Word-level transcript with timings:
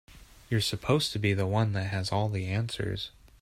You're 0.49 0.61
supposed 0.61 1.11
to 1.11 1.19
be 1.19 1.35
the 1.35 1.45
one 1.45 1.73
that 1.73 1.91
has 1.91 2.11
all 2.11 2.27
the 2.27 2.47
answers. 2.47 3.11